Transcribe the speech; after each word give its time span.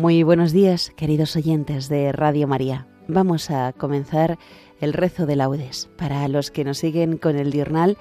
Muy 0.00 0.22
buenos 0.22 0.52
días, 0.52 0.94
queridos 0.96 1.36
oyentes 1.36 1.90
de 1.90 2.10
Radio 2.10 2.48
María. 2.48 2.86
Vamos 3.06 3.50
a 3.50 3.74
comenzar 3.74 4.38
el 4.80 4.94
rezo 4.94 5.26
de 5.26 5.36
laudes. 5.36 5.90
Para 5.98 6.26
los 6.26 6.50
que 6.50 6.64
nos 6.64 6.78
siguen 6.78 7.18
con 7.18 7.36
el 7.36 7.50
diurnal, 7.50 7.98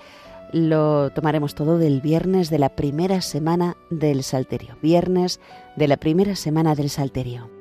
lo 0.54 1.10
tomaremos 1.10 1.56
todo 1.56 1.78
del 1.78 2.00
viernes 2.00 2.50
de 2.50 2.58
la 2.58 2.70
primera 2.70 3.20
semana 3.20 3.76
del 3.90 4.24
Salterio. 4.24 4.78
Viernes 4.82 5.42
de 5.76 5.90
la 5.90 5.98
primera 5.98 6.38
semana 6.38 6.74
del 6.74 6.90
Salterio. 6.90 7.59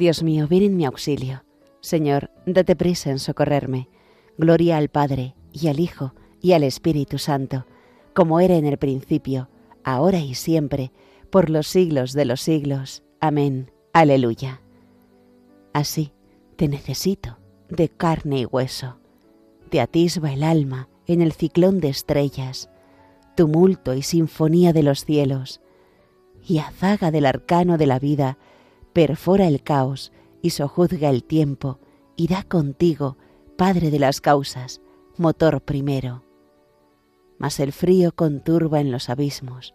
Dios 0.00 0.22
mío, 0.22 0.48
ven 0.48 0.62
en 0.62 0.76
mi 0.76 0.86
auxilio. 0.86 1.44
Señor, 1.80 2.30
date 2.46 2.74
prisa 2.74 3.10
en 3.10 3.18
socorrerme. 3.18 3.88
Gloria 4.38 4.78
al 4.78 4.88
Padre, 4.88 5.36
y 5.52 5.68
al 5.68 5.78
Hijo, 5.78 6.14
y 6.40 6.52
al 6.52 6.64
Espíritu 6.64 7.18
Santo, 7.18 7.66
como 8.14 8.40
era 8.40 8.56
en 8.56 8.64
el 8.64 8.78
principio, 8.78 9.50
ahora 9.84 10.18
y 10.18 10.34
siempre, 10.34 10.90
por 11.28 11.50
los 11.50 11.68
siglos 11.68 12.14
de 12.14 12.24
los 12.24 12.40
siglos. 12.40 13.02
Amén. 13.20 13.72
Aleluya. 13.92 14.62
Así 15.74 16.12
te 16.56 16.66
necesito, 16.66 17.38
de 17.68 17.90
carne 17.90 18.40
y 18.40 18.44
hueso. 18.46 18.98
Te 19.68 19.82
atisba 19.82 20.32
el 20.32 20.42
alma 20.42 20.88
en 21.06 21.20
el 21.20 21.32
ciclón 21.32 21.78
de 21.78 21.90
estrellas, 21.90 22.70
tumulto 23.36 23.92
y 23.92 24.00
sinfonía 24.00 24.72
de 24.72 24.82
los 24.82 25.04
cielos, 25.04 25.60
y 26.42 26.56
azaga 26.56 27.10
del 27.10 27.26
arcano 27.26 27.76
de 27.76 27.86
la 27.86 27.98
vida, 27.98 28.38
perfora 28.92 29.46
el 29.46 29.62
caos 29.62 30.12
y 30.42 30.50
sojuzga 30.50 31.10
el 31.10 31.24
tiempo, 31.24 31.78
y 32.16 32.28
da 32.28 32.42
contigo, 32.42 33.16
Padre 33.56 33.90
de 33.90 33.98
las 33.98 34.20
causas, 34.20 34.80
motor 35.16 35.60
primero. 35.62 36.24
Mas 37.38 37.60
el 37.60 37.72
frío 37.72 38.12
conturba 38.12 38.80
en 38.80 38.90
los 38.90 39.10
abismos, 39.10 39.74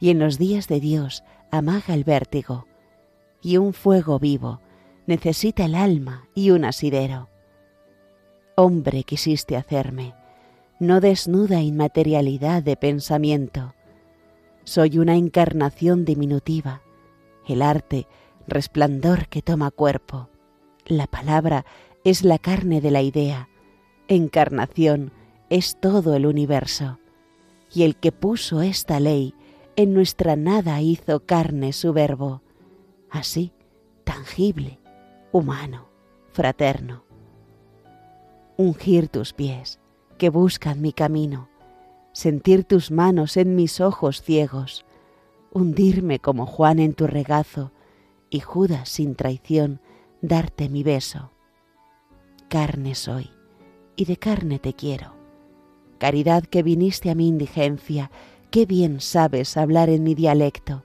y 0.00 0.10
en 0.10 0.18
los 0.18 0.38
días 0.38 0.68
de 0.68 0.80
Dios 0.80 1.24
amaga 1.50 1.94
el 1.94 2.04
vértigo, 2.04 2.66
y 3.42 3.56
un 3.56 3.72
fuego 3.72 4.18
vivo 4.18 4.60
necesita 5.06 5.64
el 5.64 5.74
alma 5.74 6.28
y 6.34 6.50
un 6.50 6.64
asidero. 6.64 7.28
Hombre 8.56 9.02
quisiste 9.02 9.56
hacerme, 9.56 10.14
no 10.78 11.00
desnuda 11.00 11.60
inmaterialidad 11.60 12.62
de 12.62 12.76
pensamiento. 12.76 13.74
Soy 14.64 14.98
una 14.98 15.16
encarnación 15.16 16.04
diminutiva, 16.04 16.82
el 17.46 17.62
arte 17.62 18.06
resplandor 18.46 19.28
que 19.28 19.42
toma 19.42 19.70
cuerpo. 19.70 20.28
La 20.86 21.06
palabra 21.06 21.64
es 22.04 22.22
la 22.24 22.38
carne 22.38 22.80
de 22.80 22.90
la 22.90 23.02
idea. 23.02 23.48
Encarnación 24.08 25.12
es 25.50 25.78
todo 25.80 26.14
el 26.14 26.26
universo. 26.26 26.98
Y 27.72 27.82
el 27.84 27.96
que 27.96 28.12
puso 28.12 28.62
esta 28.62 29.00
ley 29.00 29.34
en 29.76 29.94
nuestra 29.94 30.36
nada 30.36 30.80
hizo 30.80 31.20
carne 31.20 31.72
su 31.72 31.92
verbo, 31.92 32.42
así, 33.10 33.52
tangible, 34.04 34.78
humano, 35.32 35.88
fraterno. 36.32 37.04
Ungir 38.56 39.08
tus 39.08 39.32
pies, 39.32 39.80
que 40.18 40.30
buscan 40.30 40.80
mi 40.80 40.92
camino, 40.92 41.48
sentir 42.12 42.64
tus 42.64 42.92
manos 42.92 43.36
en 43.36 43.56
mis 43.56 43.80
ojos 43.80 44.22
ciegos, 44.22 44.84
hundirme 45.52 46.20
como 46.20 46.46
Juan 46.46 46.78
en 46.78 46.94
tu 46.94 47.06
regazo, 47.06 47.72
y 48.34 48.40
Judas 48.40 48.88
sin 48.88 49.14
traición 49.14 49.80
darte 50.20 50.68
mi 50.68 50.82
beso. 50.82 51.30
Carne 52.48 52.96
soy, 52.96 53.30
y 53.94 54.06
de 54.06 54.16
carne 54.16 54.58
te 54.58 54.74
quiero. 54.74 55.14
Caridad 55.98 56.42
que 56.42 56.64
viniste 56.64 57.10
a 57.10 57.14
mi 57.14 57.28
indigencia, 57.28 58.10
qué 58.50 58.66
bien 58.66 59.00
sabes 59.00 59.56
hablar 59.56 59.88
en 59.88 60.02
mi 60.02 60.16
dialecto. 60.16 60.82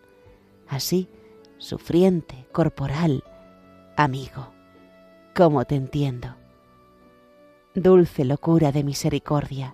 Así, 0.67 1.07
sufriente, 1.57 2.45
corporal, 2.51 3.23
amigo, 3.97 4.53
cómo 5.35 5.65
te 5.65 5.73
entiendo. 5.73 6.35
Dulce 7.73 8.25
locura 8.25 8.71
de 8.71 8.83
misericordia, 8.83 9.73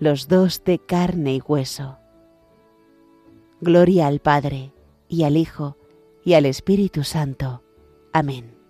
los 0.00 0.28
dos 0.28 0.64
de 0.64 0.78
carne 0.78 1.32
y 1.32 1.40
hueso. 1.40 1.96
Gloria 3.62 4.06
al 4.06 4.20
Padre 4.20 4.74
y 5.08 5.22
al 5.24 5.38
Hijo 5.38 5.78
y 6.24 6.34
al 6.34 6.46
Espíritu 6.46 7.04
Santo. 7.04 7.62
Amén. 8.12 8.60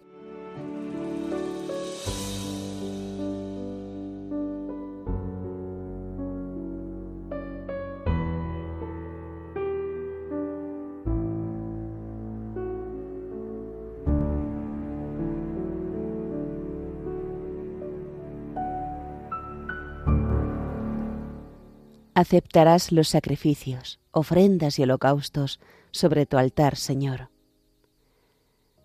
aceptarás 22.21 22.93
los 22.93 23.09
sacrificios, 23.09 23.99
ofrendas 24.11 24.79
y 24.79 24.83
holocaustos 24.83 25.59
sobre 25.91 26.27
tu 26.27 26.37
altar, 26.37 26.77
Señor. 26.77 27.30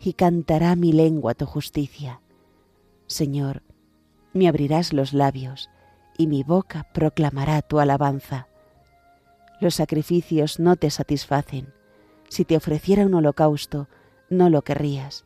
y 0.00 0.12
cantará 0.14 0.76
mi 0.76 0.92
lengua 0.92 1.34
tu 1.34 1.46
justicia. 1.46 2.20
Señor, 3.06 3.62
me 4.32 4.48
abrirás 4.48 4.92
los 4.92 5.12
labios, 5.12 5.70
y 6.16 6.26
mi 6.26 6.42
boca 6.42 6.86
proclamará 6.92 7.62
tu 7.62 7.80
alabanza. 7.80 8.48
Los 9.60 9.76
sacrificios 9.76 10.60
no 10.60 10.76
te 10.76 10.90
satisfacen. 10.90 11.72
Si 12.28 12.44
te 12.44 12.56
ofreciera 12.56 13.06
un 13.06 13.14
holocausto, 13.14 13.88
no 14.28 14.50
lo 14.50 14.62
querrías. 14.62 15.24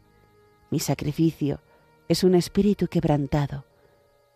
Mi 0.70 0.78
sacrificio 0.78 1.60
es 2.08 2.24
un 2.24 2.34
espíritu 2.34 2.88
quebrantado, 2.88 3.64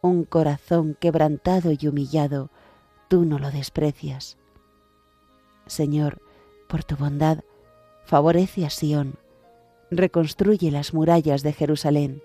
un 0.02 0.24
corazón 0.24 0.96
quebrantado 0.98 1.72
y 1.78 1.86
humillado, 1.86 2.50
tú 3.08 3.24
no 3.24 3.38
lo 3.38 3.50
desprecias. 3.50 4.36
Señor, 5.66 6.20
por 6.68 6.84
tu 6.84 6.96
bondad, 6.96 7.40
favorece 8.04 8.66
a 8.66 8.70
Sión, 8.70 9.14
reconstruye 9.90 10.70
las 10.70 10.94
murallas 10.94 11.42
de 11.42 11.52
Jerusalén. 11.52 12.22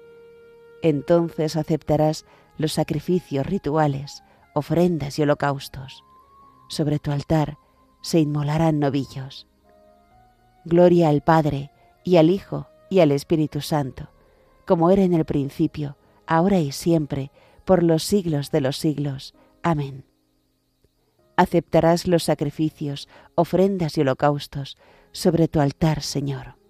Entonces 0.82 1.56
aceptarás 1.56 2.26
los 2.58 2.74
sacrificios 2.74 3.46
rituales, 3.46 4.24
ofrendas 4.54 5.20
y 5.20 5.24
holocaustos. 5.24 6.04
Sobre 6.70 7.00
tu 7.00 7.12
altar 7.12 7.58
se 8.02 8.20
inmolarán 8.20 8.80
novillos. 8.80 9.48
Gloria 10.66 11.10
al 11.10 11.22
Padre, 11.22 11.72
y 12.04 12.18
al 12.18 12.30
Hijo, 12.30 12.68
y 12.90 13.00
al 13.00 13.12
Espíritu 13.12 13.62
Santo, 13.62 14.10
como 14.66 14.90
era 14.90 15.04
en 15.04 15.14
el 15.14 15.26
principio, 15.26 15.98
ahora 16.26 16.60
y 16.60 16.72
siempre, 16.72 17.32
por 17.66 17.84
los 17.84 18.04
siglos 18.04 18.52
de 18.52 18.62
los 18.62 18.78
siglos. 18.78 19.34
Amén. 19.64 20.06
Aceptarás 21.36 22.08
los 22.08 22.24
sacrificios, 22.24 23.08
ofrendas 23.36 23.98
y 23.98 24.02
holocaustos 24.02 24.78
sobre 25.12 25.48
tu 25.48 25.60
altar, 25.60 26.02
Señor. 26.02 26.61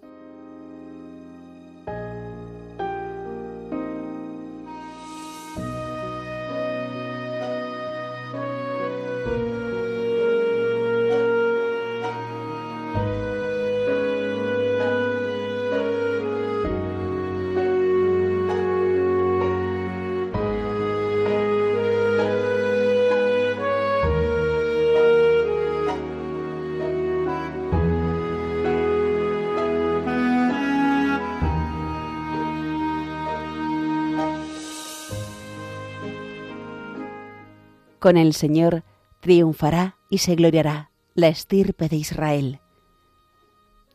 Con 38.02 38.18
el 38.18 38.34
Señor 38.34 38.84
triunfará 39.20 39.96
y 40.10 40.18
se 40.18 40.34
gloriará 40.34 40.90
la 41.14 41.28
estirpe 41.28 41.88
de 41.88 41.98
Israel. 41.98 42.60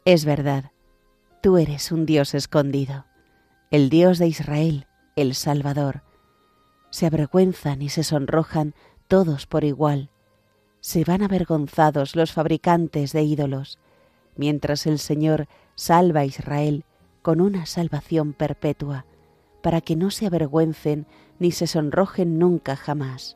Es 0.04 0.24
verdad, 0.24 0.70
tú 1.42 1.58
eres 1.58 1.90
un 1.90 2.06
Dios 2.06 2.32
escondido, 2.32 3.04
el 3.72 3.90
Dios 3.90 4.20
de 4.20 4.28
Israel, 4.28 4.86
el 5.16 5.34
Salvador. 5.34 6.04
Se 6.90 7.06
avergüenzan 7.06 7.82
y 7.82 7.88
se 7.88 8.04
sonrojan 8.04 8.76
todos 9.08 9.48
por 9.48 9.64
igual. 9.64 10.10
Se 10.78 11.02
van 11.02 11.24
avergonzados 11.24 12.14
los 12.14 12.30
fabricantes 12.30 13.12
de 13.12 13.24
ídolos, 13.24 13.80
mientras 14.36 14.86
el 14.86 15.00
Señor 15.00 15.48
salva 15.74 16.20
a 16.20 16.26
Israel 16.26 16.84
con 17.22 17.40
una 17.40 17.66
salvación 17.66 18.34
perpetua, 18.34 19.04
para 19.64 19.80
que 19.80 19.96
no 19.96 20.12
se 20.12 20.26
avergüencen 20.26 21.08
ni 21.40 21.50
se 21.50 21.66
sonrojen 21.66 22.38
nunca 22.38 22.76
jamás. 22.76 23.35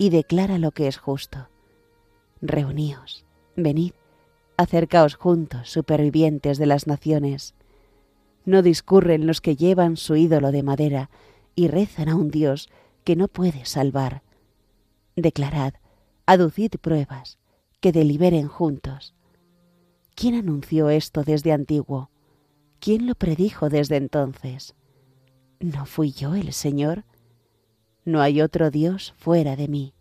y 0.00 0.08
declara 0.08 0.56
lo 0.56 0.70
que 0.70 0.88
es 0.88 0.96
justo. 0.96 1.50
Reuníos, 2.40 3.26
venid, 3.54 3.92
acercaos 4.56 5.14
juntos, 5.14 5.70
supervivientes 5.70 6.56
de 6.56 6.64
las 6.64 6.86
naciones. 6.86 7.54
No 8.46 8.62
discurren 8.62 9.26
los 9.26 9.42
que 9.42 9.56
llevan 9.56 9.98
su 9.98 10.16
ídolo 10.16 10.52
de 10.52 10.62
madera 10.62 11.10
y 11.54 11.68
rezan 11.68 12.08
a 12.08 12.16
un 12.16 12.30
Dios 12.30 12.70
que 13.04 13.14
no 13.14 13.28
puede 13.28 13.66
salvar. 13.66 14.22
Declarad, 15.16 15.74
aducid 16.24 16.76
pruebas, 16.80 17.38
que 17.80 17.92
deliberen 17.92 18.48
juntos. 18.48 19.14
¿Quién 20.14 20.34
anunció 20.34 20.88
esto 20.88 21.24
desde 21.24 21.52
antiguo? 21.52 22.08
¿Quién 22.78 23.06
lo 23.06 23.16
predijo 23.16 23.68
desde 23.68 23.96
entonces? 23.96 24.74
¿No 25.58 25.84
fui 25.84 26.12
yo 26.12 26.34
el 26.36 26.54
Señor? 26.54 27.04
No 28.10 28.20
hay 28.20 28.42
otro 28.42 28.72
Dios 28.72 29.14
fuera 29.18 29.54
de 29.54 29.68
mí. 29.68 29.94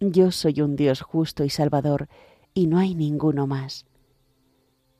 Yo 0.00 0.30
soy 0.30 0.60
un 0.60 0.76
Dios 0.76 1.00
justo 1.00 1.42
y 1.42 1.48
salvador, 1.48 2.08
y 2.52 2.66
no 2.66 2.78
hay 2.78 2.94
ninguno 2.94 3.46
más. 3.46 3.86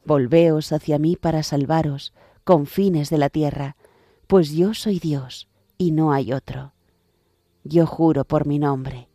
Volveos 0.07 0.73
hacia 0.73 0.99
mí 0.99 1.15
para 1.17 1.43
salvaros, 1.43 2.15
confines 2.43 3.11
de 3.11 3.19
la 3.19 3.29
tierra, 3.29 3.77
pues 4.29 4.53
yo 4.53 4.73
soy 4.73 4.99
Dios, 4.99 5.51
y 5.77 5.93
no 5.93 6.15
hay 6.15 6.33
otro. 6.33 6.73
Yo 7.65 7.87
juro 7.87 8.25
por 8.25 8.47
mi 8.47 8.59
nombre, 8.59 9.11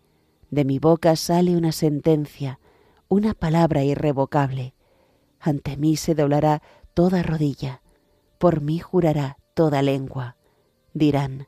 de 0.52 0.64
mi 0.64 0.78
boca 0.78 1.16
sale 1.16 1.58
una 1.58 1.72
sentencia, 1.72 2.60
una 3.08 3.34
palabra 3.34 3.84
irrevocable. 3.84 4.76
Ante 5.40 5.76
mí 5.76 5.96
se 5.96 6.14
doblará 6.14 6.62
toda 6.94 7.24
rodilla, 7.24 7.82
por 8.38 8.62
mí 8.62 8.78
jurará 8.78 9.40
toda 9.56 9.82
lengua. 9.82 10.38
Dirán, 10.94 11.48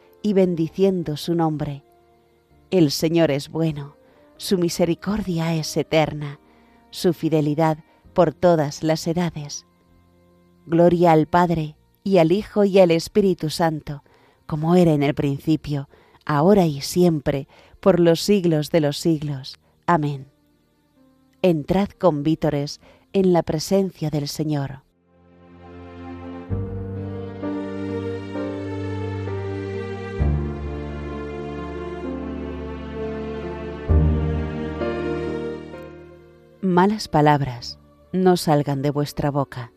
y 0.21 0.33
bendiciendo 0.33 1.17
su 1.17 1.35
nombre. 1.35 1.83
El 2.69 2.91
Señor 2.91 3.31
es 3.31 3.49
bueno, 3.49 3.95
su 4.37 4.57
misericordia 4.57 5.53
es 5.55 5.75
eterna, 5.77 6.39
su 6.89 7.13
fidelidad 7.13 7.77
por 8.13 8.33
todas 8.33 8.83
las 8.83 9.05
edades. 9.07 9.65
Gloria 10.65 11.11
al 11.11 11.27
Padre, 11.27 11.75
y 12.03 12.17
al 12.17 12.31
Hijo, 12.31 12.65
y 12.65 12.79
al 12.79 12.91
Espíritu 12.91 13.49
Santo, 13.49 14.03
como 14.45 14.75
era 14.75 14.91
en 14.93 15.03
el 15.03 15.13
principio, 15.13 15.89
ahora 16.25 16.65
y 16.65 16.81
siempre, 16.81 17.47
por 17.79 17.99
los 17.99 18.21
siglos 18.21 18.69
de 18.69 18.81
los 18.81 18.97
siglos. 18.97 19.59
Amén. 19.85 20.27
Entrad 21.41 21.89
con 21.89 22.23
vítores 22.23 22.79
en 23.13 23.33
la 23.33 23.43
presencia 23.43 24.09
del 24.09 24.27
Señor. 24.27 24.83
Malas 36.71 37.09
palabras 37.09 37.79
no 38.13 38.37
salgan 38.37 38.81
de 38.81 38.91
vuestra 38.91 39.29
boca. 39.29 39.73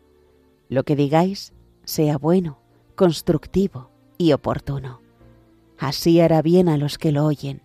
Lo 0.69 0.85
que 0.85 0.95
digáis 0.95 1.51
sea 1.83 2.17
bueno, 2.17 2.59
constructivo 2.95 3.89
y 4.17 4.31
oportuno. 4.31 5.01
Así 5.77 6.21
hará 6.21 6.41
bien 6.41 6.69
a 6.69 6.77
los 6.77 6.97
que 6.97 7.11
lo 7.11 7.25
oyen. 7.25 7.61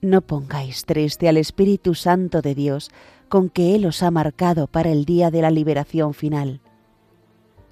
No 0.00 0.22
pongáis 0.22 0.86
triste 0.86 1.28
al 1.28 1.36
Espíritu 1.36 1.94
Santo 1.94 2.40
de 2.40 2.54
Dios 2.54 2.90
con 3.28 3.50
que 3.50 3.74
Él 3.74 3.84
os 3.84 4.02
ha 4.02 4.10
marcado 4.10 4.68
para 4.68 4.90
el 4.90 5.04
día 5.04 5.30
de 5.30 5.42
la 5.42 5.50
liberación 5.50 6.14
final. 6.14 6.62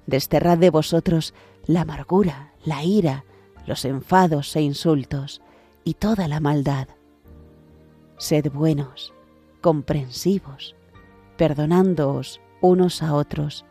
Desterrad 0.05 0.59
de 0.59 0.69
vosotros 0.69 1.33
la 1.65 1.81
amargura, 1.81 2.53
la 2.63 2.83
ira, 2.83 3.25
los 3.65 3.85
enfados 3.85 4.55
e 4.55 4.61
insultos 4.61 5.41
y 5.83 5.95
toda 5.95 6.27
la 6.27 6.39
maldad. 6.39 6.89
Sed 8.19 8.51
buenos, 8.51 9.15
comprensivos, 9.63 10.75
perdonándoos 11.37 12.41
unos 12.59 13.01
a 13.01 13.15
otros, 13.15 13.65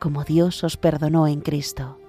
como 0.00 0.24
Dios 0.24 0.64
os 0.64 0.76
perdonó 0.76 1.28
en 1.28 1.40
Cristo. 1.40 1.99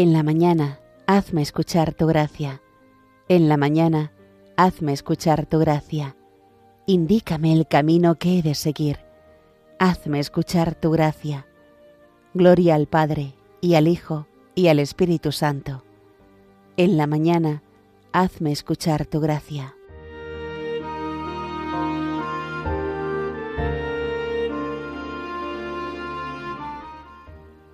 En 0.00 0.12
la 0.12 0.22
mañana, 0.22 0.78
hazme 1.08 1.42
escuchar 1.42 1.92
tu 1.92 2.06
gracia. 2.06 2.62
En 3.28 3.48
la 3.48 3.56
mañana, 3.56 4.12
hazme 4.56 4.92
escuchar 4.92 5.46
tu 5.46 5.58
gracia. 5.58 6.14
Indícame 6.86 7.52
el 7.52 7.66
camino 7.66 8.14
que 8.14 8.38
he 8.38 8.42
de 8.42 8.54
seguir. 8.54 8.98
Hazme 9.80 10.20
escuchar 10.20 10.76
tu 10.76 10.92
gracia. 10.92 11.48
Gloria 12.32 12.76
al 12.76 12.86
Padre, 12.86 13.34
y 13.60 13.74
al 13.74 13.88
Hijo, 13.88 14.28
y 14.54 14.68
al 14.68 14.78
Espíritu 14.78 15.32
Santo. 15.32 15.82
En 16.76 16.96
la 16.96 17.08
mañana, 17.08 17.64
hazme 18.12 18.52
escuchar 18.52 19.04
tu 19.04 19.18
gracia. 19.18 19.74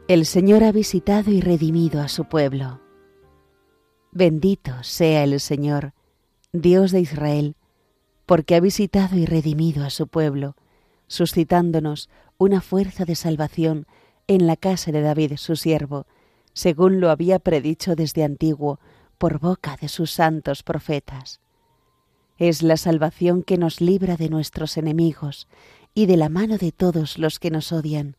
El 0.06 0.26
Señor 0.26 0.62
ha 0.64 0.70
visitado 0.70 1.30
y 1.30 1.40
redimido 1.40 2.02
a 2.02 2.08
su 2.08 2.26
pueblo. 2.26 2.82
Bendito 4.12 4.82
sea 4.82 5.25
el 5.25 5.40
Señor, 5.40 5.94
Dios 6.52 6.92
de 6.92 7.00
Israel, 7.00 7.56
porque 8.26 8.54
ha 8.54 8.61
visitado 8.61 9.16
y 9.16 9.25
redimido 9.25 9.82
a 9.82 9.88
su 9.88 10.06
pueblo, 10.06 10.56
suscitándonos 11.06 12.11
una 12.37 12.61
fuerza 12.61 13.06
de 13.06 13.14
salvación 13.14 13.87
en 14.26 14.46
la 14.46 14.56
casa 14.56 14.92
de 14.92 15.00
David 15.00 15.37
su 15.38 15.56
siervo, 15.56 16.06
según 16.52 17.00
lo 17.00 17.08
había 17.08 17.38
predicho 17.38 17.96
desde 17.96 18.25
antiguo 18.25 18.80
por 19.16 19.38
boca 19.38 19.78
de 19.80 19.88
sus 19.88 20.11
santos 20.11 20.62
profetas. 20.62 21.40
Es 22.37 22.62
la 22.62 22.76
salvación 22.76 23.42
que 23.42 23.56
nos 23.56 23.80
libra 23.80 24.18
de 24.18 24.28
nuestros 24.28 24.76
enemigos 24.76 25.49
y 25.94 26.04
de 26.04 26.18
la 26.18 26.28
mano 26.28 26.58
de 26.58 26.73
todos 26.73 27.16
los 27.16 27.38
que 27.38 27.50
nos 27.50 27.73
odian, 27.73 28.18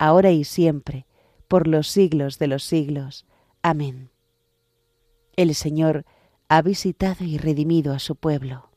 ahora 0.00 0.32
y 0.32 0.44
siempre, 0.44 1.04
por 1.46 1.66
los 1.66 1.86
siglos 1.86 2.38
de 2.38 2.46
los 2.46 2.64
siglos. 2.64 3.26
Amén. 3.62 4.10
El 5.36 5.54
Señor 5.54 6.06
ha 6.48 6.62
visitado 6.62 7.22
y 7.22 7.36
redimido 7.36 7.92
a 7.92 7.98
su 7.98 8.16
pueblo. 8.16 8.70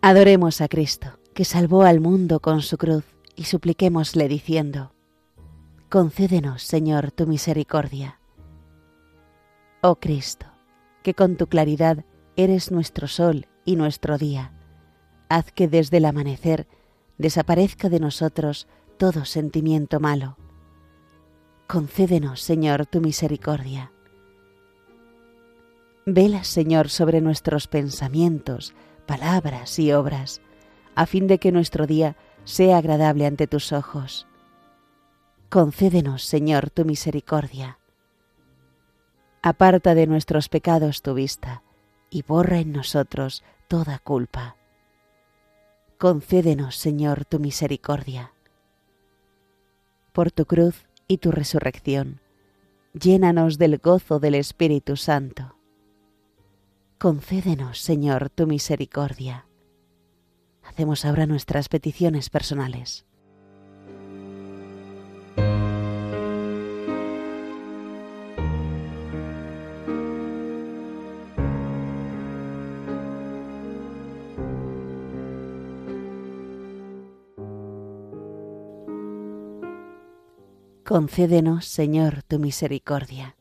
Adoremos 0.00 0.62
a 0.62 0.68
Cristo, 0.68 1.18
que 1.34 1.44
salvó 1.44 1.82
al 1.82 2.00
mundo 2.00 2.40
con 2.40 2.62
su 2.62 2.78
cruz, 2.78 3.04
y 3.34 3.44
supliquémosle 3.44 4.26
diciendo, 4.28 4.95
concédenos, 5.88 6.62
Señor, 6.62 7.12
tu 7.12 7.26
misericordia. 7.26 8.18
Oh 9.82 9.96
Cristo, 9.96 10.46
que 11.02 11.14
con 11.14 11.36
tu 11.36 11.46
claridad 11.46 12.04
eres 12.36 12.72
nuestro 12.72 13.06
sol 13.06 13.46
y 13.64 13.76
nuestro 13.76 14.18
día, 14.18 14.52
haz 15.28 15.52
que 15.52 15.68
desde 15.68 15.98
el 15.98 16.04
amanecer 16.06 16.66
desaparezca 17.18 17.88
de 17.88 18.00
nosotros 18.00 18.66
todo 18.98 19.24
sentimiento 19.24 20.00
malo. 20.00 20.36
Concédenos, 21.68 22.40
Señor, 22.40 22.86
tu 22.86 23.00
misericordia. 23.00 23.92
Vela, 26.04 26.44
Señor, 26.44 26.88
sobre 26.88 27.20
nuestros 27.20 27.66
pensamientos, 27.66 28.74
palabras 29.06 29.78
y 29.78 29.92
obras, 29.92 30.40
a 30.94 31.06
fin 31.06 31.26
de 31.26 31.38
que 31.38 31.52
nuestro 31.52 31.86
día 31.86 32.16
sea 32.44 32.78
agradable 32.78 33.26
ante 33.26 33.46
tus 33.46 33.72
ojos 33.72 34.26
concédenos, 35.48 36.24
Señor, 36.24 36.70
tu 36.70 36.84
misericordia. 36.84 37.78
Aparta 39.42 39.94
de 39.94 40.06
nuestros 40.06 40.48
pecados 40.48 41.02
tu 41.02 41.14
vista 41.14 41.62
y 42.10 42.22
borra 42.22 42.58
en 42.58 42.72
nosotros 42.72 43.44
toda 43.68 43.98
culpa. 43.98 44.56
Concédenos, 45.98 46.76
Señor, 46.76 47.24
tu 47.24 47.38
misericordia. 47.38 48.32
Por 50.12 50.30
tu 50.30 50.46
cruz 50.46 50.86
y 51.08 51.18
tu 51.18 51.30
resurrección, 51.30 52.20
llénanos 52.92 53.56
del 53.56 53.78
gozo 53.78 54.18
del 54.18 54.34
Espíritu 54.34 54.96
Santo. 54.96 55.56
Concédenos, 56.98 57.80
Señor, 57.80 58.30
tu 58.30 58.46
misericordia. 58.46 59.46
Hacemos 60.62 61.04
ahora 61.04 61.26
nuestras 61.26 61.68
peticiones 61.68 62.30
personales. 62.30 63.05
Concédenos, 80.86 81.64
Señor, 81.64 82.22
tu 82.22 82.38
misericordia. 82.38 83.34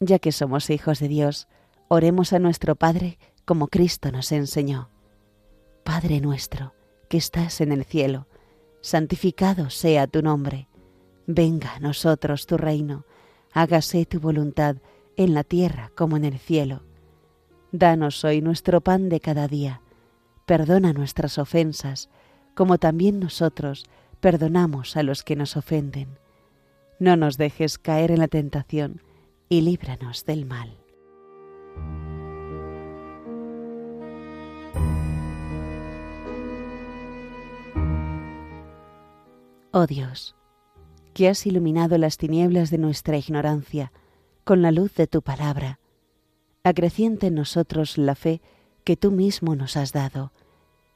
Ya 0.00 0.18
que 0.18 0.32
somos 0.32 0.70
hijos 0.70 0.98
de 0.98 1.08
Dios, 1.08 1.48
oremos 1.88 2.32
a 2.32 2.38
nuestro 2.38 2.76
Padre 2.76 3.18
como 3.44 3.68
Cristo 3.68 4.10
nos 4.10 4.32
enseñó. 4.32 4.88
Padre 5.84 6.22
nuestro, 6.22 6.72
que 7.10 7.18
estás 7.18 7.60
en 7.60 7.72
el 7.72 7.84
cielo, 7.84 8.26
santificado 8.80 9.68
sea 9.68 10.06
tu 10.06 10.22
nombre. 10.22 10.66
Venga 11.26 11.74
a 11.74 11.80
nosotros 11.80 12.46
tu 12.46 12.56
reino, 12.56 13.04
hágase 13.52 14.06
tu 14.06 14.18
voluntad 14.18 14.76
en 15.16 15.34
la 15.34 15.44
tierra 15.44 15.92
como 15.94 16.16
en 16.16 16.24
el 16.24 16.38
cielo. 16.38 16.84
Danos 17.70 18.24
hoy 18.24 18.40
nuestro 18.40 18.80
pan 18.80 19.10
de 19.10 19.20
cada 19.20 19.46
día. 19.46 19.82
Perdona 20.46 20.94
nuestras 20.94 21.36
ofensas, 21.36 22.08
como 22.54 22.78
también 22.78 23.20
nosotros 23.20 23.84
perdonamos 24.24 24.96
a 24.96 25.02
los 25.02 25.22
que 25.22 25.36
nos 25.36 25.54
ofenden. 25.54 26.18
No 26.98 27.14
nos 27.14 27.36
dejes 27.36 27.76
caer 27.76 28.10
en 28.10 28.20
la 28.20 28.28
tentación 28.28 29.02
y 29.50 29.60
líbranos 29.60 30.24
del 30.24 30.46
mal. 30.46 30.78
Oh 39.72 39.86
Dios, 39.86 40.34
que 41.12 41.28
has 41.28 41.44
iluminado 41.44 41.98
las 41.98 42.16
tinieblas 42.16 42.70
de 42.70 42.78
nuestra 42.78 43.18
ignorancia 43.18 43.92
con 44.44 44.62
la 44.62 44.70
luz 44.70 44.94
de 44.94 45.06
tu 45.06 45.20
palabra, 45.20 45.80
acreciente 46.62 47.26
en 47.26 47.34
nosotros 47.34 47.98
la 47.98 48.14
fe 48.14 48.40
que 48.84 48.96
tú 48.96 49.10
mismo 49.10 49.54
nos 49.54 49.76
has 49.76 49.92
dado, 49.92 50.32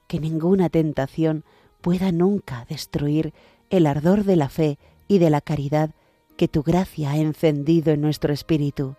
que 0.06 0.18
ninguna 0.18 0.70
tentación 0.70 1.44
pueda 1.80 2.12
nunca 2.12 2.66
destruir 2.68 3.32
el 3.70 3.86
ardor 3.86 4.24
de 4.24 4.36
la 4.36 4.48
fe 4.48 4.78
y 5.06 5.18
de 5.18 5.30
la 5.30 5.40
caridad 5.40 5.90
que 6.36 6.48
tu 6.48 6.62
gracia 6.62 7.10
ha 7.10 7.16
encendido 7.16 7.92
en 7.92 8.00
nuestro 8.00 8.32
espíritu. 8.32 8.96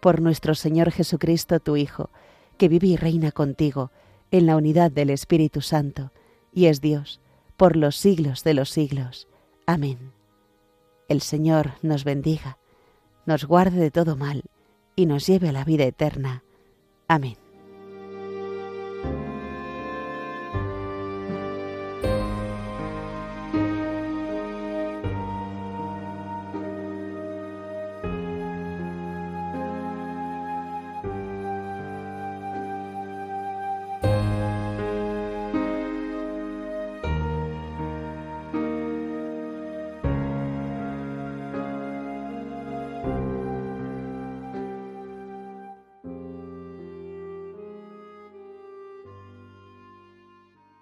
Por 0.00 0.20
nuestro 0.20 0.54
Señor 0.54 0.90
Jesucristo, 0.90 1.60
tu 1.60 1.76
Hijo, 1.76 2.10
que 2.56 2.68
vive 2.68 2.86
y 2.86 2.96
reina 2.96 3.32
contigo 3.32 3.90
en 4.30 4.46
la 4.46 4.56
unidad 4.56 4.90
del 4.90 5.10
Espíritu 5.10 5.60
Santo, 5.60 6.12
y 6.52 6.66
es 6.66 6.80
Dios, 6.80 7.20
por 7.56 7.76
los 7.76 7.96
siglos 7.96 8.44
de 8.44 8.54
los 8.54 8.70
siglos. 8.70 9.28
Amén. 9.66 10.12
El 11.08 11.20
Señor 11.20 11.72
nos 11.82 12.04
bendiga, 12.04 12.58
nos 13.26 13.44
guarde 13.44 13.78
de 13.78 13.90
todo 13.90 14.16
mal 14.16 14.44
y 14.96 15.06
nos 15.06 15.26
lleve 15.26 15.48
a 15.48 15.52
la 15.52 15.64
vida 15.64 15.84
eterna. 15.84 16.42
Amén. 17.08 17.41